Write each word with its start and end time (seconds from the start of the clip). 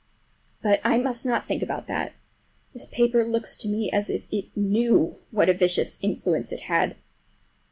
But 0.63 0.81
I 0.83 0.97
must 0.97 1.27
not 1.27 1.45
think 1.45 1.61
about 1.61 1.85
that. 1.85 2.13
This 2.73 2.87
paper 2.87 3.23
looks 3.23 3.55
to 3.57 3.67
me 3.69 3.91
as 3.91 4.09
if 4.09 4.25
it 4.31 4.45
knew 4.57 5.17
what 5.29 5.47
a 5.47 5.53
vicious 5.53 5.99
influence 6.01 6.51
it 6.51 6.61
had! 6.61 6.95